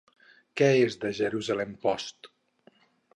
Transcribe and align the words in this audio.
Què 0.61 0.69
és 0.85 0.95
The 1.03 1.11
Jerusalem 1.19 1.75
Post? 1.85 2.31